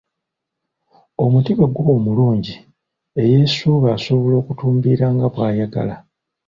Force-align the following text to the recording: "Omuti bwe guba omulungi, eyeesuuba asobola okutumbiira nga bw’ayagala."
"Omuti 1.23 1.51
bwe 1.57 1.67
guba 1.75 1.91
omulungi, 1.99 2.55
eyeesuuba 3.21 3.87
asobola 3.95 4.35
okutumbiira 4.41 5.05
nga 5.13 5.27
bw’ayagala." 5.33 5.95